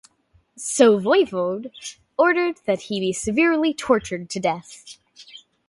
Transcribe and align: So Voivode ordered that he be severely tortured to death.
So 0.57 0.97
Voivode 0.99 1.69
ordered 2.17 2.57
that 2.65 2.81
he 2.81 2.99
be 2.99 3.13
severely 3.13 3.71
tortured 3.71 4.31
to 4.31 4.39
death. 4.39 4.97